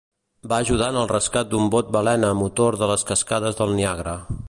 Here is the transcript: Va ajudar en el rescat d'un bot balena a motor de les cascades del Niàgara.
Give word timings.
Va 0.53 0.57
ajudar 0.63 0.87
en 0.93 0.97
el 1.01 1.11
rescat 1.11 1.51
d'un 1.51 1.69
bot 1.77 1.93
balena 1.99 2.33
a 2.37 2.41
motor 2.43 2.81
de 2.85 2.91
les 2.93 3.09
cascades 3.13 3.63
del 3.63 3.81
Niàgara. 3.83 4.21